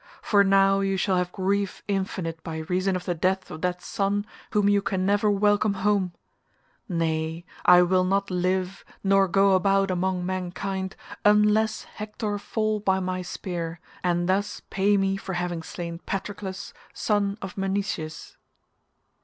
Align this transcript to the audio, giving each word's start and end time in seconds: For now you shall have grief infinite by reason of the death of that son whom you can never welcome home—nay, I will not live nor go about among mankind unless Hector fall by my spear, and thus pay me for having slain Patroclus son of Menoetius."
For 0.23 0.43
now 0.43 0.79
you 0.79 0.97
shall 0.97 1.17
have 1.17 1.31
grief 1.31 1.83
infinite 1.87 2.41
by 2.41 2.57
reason 2.57 2.95
of 2.95 3.05
the 3.05 3.13
death 3.13 3.51
of 3.51 3.61
that 3.61 3.83
son 3.83 4.25
whom 4.49 4.67
you 4.67 4.81
can 4.81 5.05
never 5.05 5.29
welcome 5.29 5.75
home—nay, 5.75 7.45
I 7.65 7.81
will 7.83 8.03
not 8.03 8.31
live 8.31 8.83
nor 9.03 9.27
go 9.27 9.51
about 9.51 9.91
among 9.91 10.25
mankind 10.25 10.95
unless 11.23 11.83
Hector 11.83 12.39
fall 12.39 12.79
by 12.79 12.99
my 12.99 13.21
spear, 13.21 13.79
and 14.03 14.27
thus 14.27 14.59
pay 14.71 14.97
me 14.97 15.17
for 15.17 15.33
having 15.33 15.61
slain 15.61 15.99
Patroclus 16.03 16.73
son 16.95 17.37
of 17.39 17.55
Menoetius." 17.55 18.37